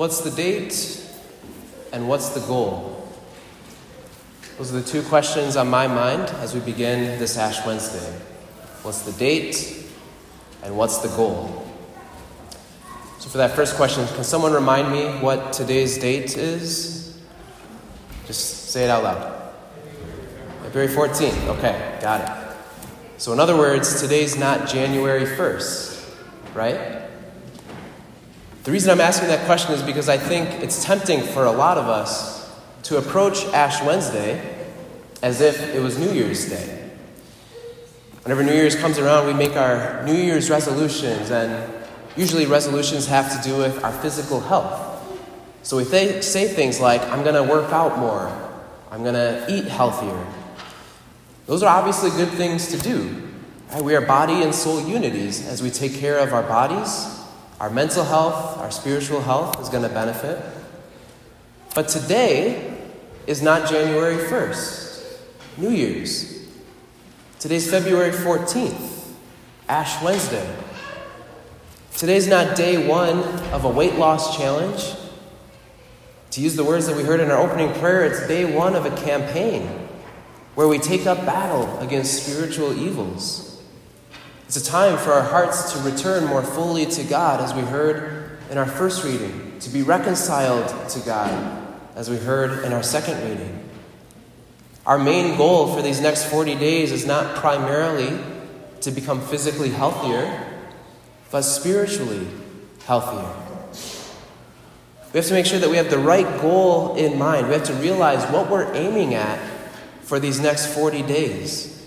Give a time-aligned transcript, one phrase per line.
[0.00, 0.98] What's the date
[1.92, 3.06] and what's the goal?
[4.56, 8.10] Those are the two questions on my mind as we begin this Ash Wednesday.
[8.82, 9.84] What's the date
[10.62, 11.66] and what's the goal?
[13.18, 17.20] So, for that first question, can someone remind me what today's date is?
[18.26, 19.52] Just say it out loud.
[20.62, 21.58] February 14th.
[21.58, 22.56] Okay, got it.
[23.18, 27.09] So, in other words, today's not January 1st, right?
[28.62, 31.78] The reason I'm asking that question is because I think it's tempting for a lot
[31.78, 34.66] of us to approach Ash Wednesday
[35.22, 36.90] as if it was New Year's Day.
[38.22, 41.72] Whenever New Year's comes around, we make our New Year's resolutions, and
[42.16, 44.88] usually resolutions have to do with our physical health.
[45.62, 48.28] So we th- say things like, I'm going to work out more,
[48.90, 50.26] I'm going to eat healthier.
[51.46, 53.26] Those are obviously good things to do.
[53.72, 53.82] Right?
[53.82, 57.19] We are body and soul unities as we take care of our bodies
[57.60, 60.42] our mental health, our spiritual health is going to benefit.
[61.74, 62.78] But today
[63.26, 65.18] is not January 1st,
[65.58, 66.48] New Year's.
[67.38, 69.12] Today's February 14th,
[69.68, 70.56] Ash Wednesday.
[71.96, 73.18] Today's not day one
[73.52, 74.94] of a weight loss challenge.
[76.30, 78.86] To use the words that we heard in our opening prayer, it's day one of
[78.86, 79.66] a campaign
[80.54, 83.49] where we take up battle against spiritual evils.
[84.50, 88.36] It's a time for our hearts to return more fully to God, as we heard
[88.50, 93.22] in our first reading, to be reconciled to God, as we heard in our second
[93.30, 93.70] reading.
[94.84, 98.18] Our main goal for these next 40 days is not primarily
[98.80, 100.44] to become physically healthier,
[101.30, 102.26] but spiritually
[102.86, 103.32] healthier.
[105.12, 107.46] We have to make sure that we have the right goal in mind.
[107.46, 109.38] We have to realize what we're aiming at
[110.02, 111.79] for these next 40 days.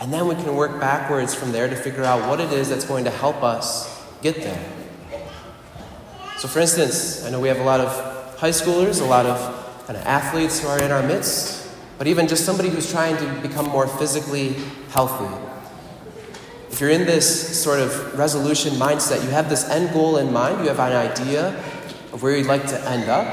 [0.00, 2.84] And then we can work backwards from there to figure out what it is that's
[2.84, 4.64] going to help us get there.
[6.38, 9.38] So, for instance, I know we have a lot of high schoolers, a lot of
[9.86, 13.40] kind of athletes who are in our midst, but even just somebody who's trying to
[13.40, 14.54] become more physically
[14.90, 15.34] healthy.
[16.70, 20.60] If you're in this sort of resolution mindset, you have this end goal in mind,
[20.60, 21.48] you have an idea
[22.12, 23.26] of where you'd like to end up.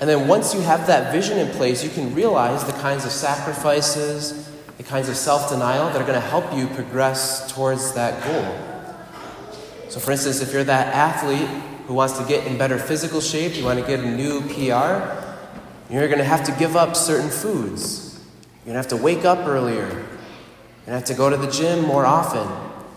[0.00, 3.10] And then once you have that vision in place, you can realize the kinds of
[3.10, 4.49] sacrifices,
[4.80, 8.56] the kinds of self denial that are going to help you progress towards that goal.
[9.90, 11.46] So, for instance, if you're that athlete
[11.86, 15.04] who wants to get in better physical shape, you want to get a new PR,
[15.92, 18.24] you're going to have to give up certain foods.
[18.64, 19.86] You're going to have to wake up earlier.
[19.86, 22.48] You're going to have to go to the gym more often.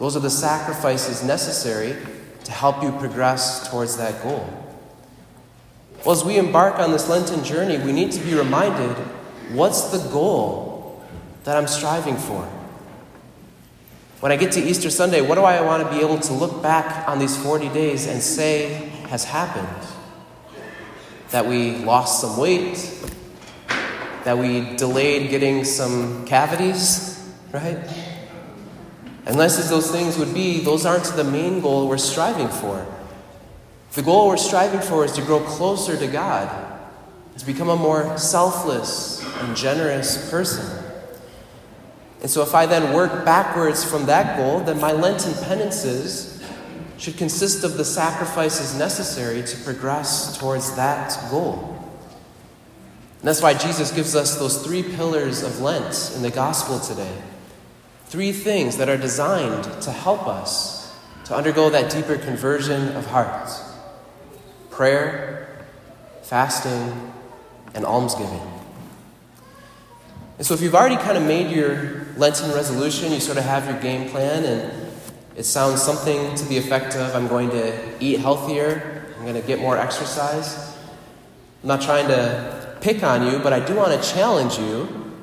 [0.00, 1.96] Those are the sacrifices necessary
[2.42, 4.52] to help you progress towards that goal.
[6.04, 8.96] Well, as we embark on this Lenten journey, we need to be reminded
[9.52, 10.67] what's the goal
[11.44, 12.48] that I'm striving for?
[14.20, 16.60] When I get to Easter Sunday, what do I want to be able to look
[16.60, 19.88] back on these 40 days and say has happened?
[21.30, 22.76] That we lost some weight,
[24.24, 27.78] that we delayed getting some cavities, right?
[29.26, 32.86] Unless those things would be, those aren't the main goal we're striving for.
[33.92, 36.80] The goal we're striving for is to grow closer to God,
[37.36, 40.87] to become a more selfless and generous person.
[42.20, 46.42] And so, if I then work backwards from that goal, then my Lenten penances
[46.98, 51.76] should consist of the sacrifices necessary to progress towards that goal.
[53.20, 57.16] And that's why Jesus gives us those three pillars of Lent in the gospel today.
[58.06, 60.96] Three things that are designed to help us
[61.26, 63.50] to undergo that deeper conversion of heart
[64.70, 65.66] prayer,
[66.22, 67.12] fasting,
[67.74, 68.40] and almsgiving.
[70.38, 73.66] And so, if you've already kind of made your Lenten resolution, you sort of have
[73.66, 74.90] your game plan, and
[75.36, 79.46] it sounds something to the effect of I'm going to eat healthier, I'm going to
[79.46, 80.76] get more exercise.
[81.62, 85.14] I'm not trying to pick on you, but I do want to challenge you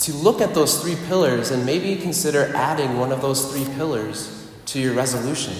[0.00, 4.50] to look at those three pillars and maybe consider adding one of those three pillars
[4.66, 5.54] to your resolution.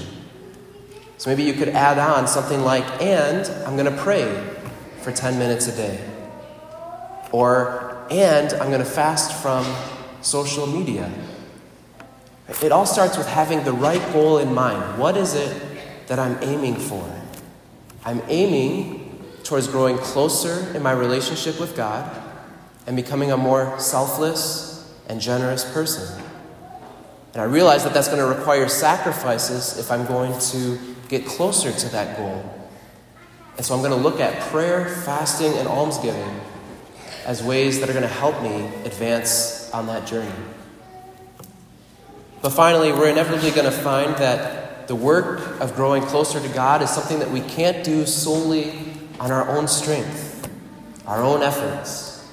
[1.16, 4.54] So maybe you could add on something like, and I'm going to pray
[5.00, 6.00] for 10 minutes a day.
[7.32, 9.64] Or and I'm going to fast from
[10.20, 11.10] social media.
[12.62, 14.98] It all starts with having the right goal in mind.
[14.98, 15.62] What is it
[16.06, 17.04] that I'm aiming for?
[18.04, 19.04] I'm aiming
[19.44, 22.10] towards growing closer in my relationship with God
[22.86, 26.22] and becoming a more selfless and generous person.
[27.34, 30.78] And I realize that that's going to require sacrifices if I'm going to
[31.08, 32.54] get closer to that goal.
[33.56, 36.40] And so I'm going to look at prayer, fasting, and almsgiving
[37.28, 40.32] as ways that are going to help me advance on that journey.
[42.40, 46.80] But finally, we're inevitably going to find that the work of growing closer to God
[46.80, 48.72] is something that we can't do solely
[49.20, 50.48] on our own strength,
[51.06, 52.26] our own efforts.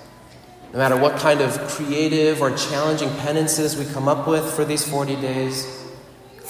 [0.71, 4.87] No matter what kind of creative or challenging penances we come up with for these
[4.87, 5.83] 40 days,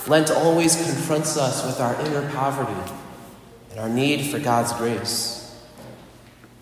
[0.05, 2.93] Lent always confronts us with our inner poverty
[3.71, 5.34] and our need for God's grace.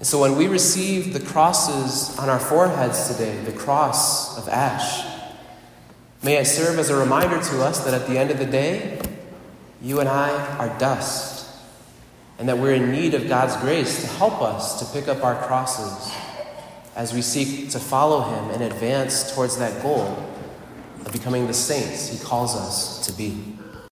[0.03, 5.01] And so when we receive the crosses on our foreheads today, the cross of ash,
[6.21, 9.00] may it serve as a reminder to us that at the end of the day,
[9.81, 11.50] you and I are dust,
[12.38, 15.41] and that we're in need of God's grace to help us to pick up our
[15.47, 16.13] crosses
[16.97, 20.21] as we seek to follow Him and advance towards that goal
[21.05, 23.55] of becoming the saints He calls us to be.